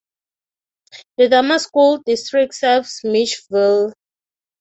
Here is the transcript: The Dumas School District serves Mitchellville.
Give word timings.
The 1.17 1.29
Dumas 1.29 1.65
School 1.65 1.99
District 2.03 2.55
serves 2.55 3.01
Mitchellville. 3.05 3.93